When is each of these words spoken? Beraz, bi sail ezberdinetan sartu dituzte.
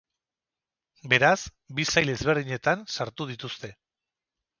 Beraz, 1.11 1.41
bi 1.79 1.85
sail 1.95 2.11
ezberdinetan 2.13 2.81
sartu 2.95 3.29
dituzte. 3.33 3.71